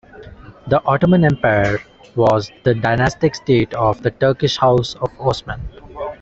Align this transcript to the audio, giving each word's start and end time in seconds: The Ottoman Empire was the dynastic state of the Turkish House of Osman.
The 0.65 0.81
Ottoman 0.87 1.23
Empire 1.23 1.79
was 2.15 2.51
the 2.63 2.73
dynastic 2.73 3.35
state 3.35 3.71
of 3.75 4.01
the 4.01 4.09
Turkish 4.09 4.57
House 4.57 4.95
of 4.95 5.11
Osman. 5.19 5.61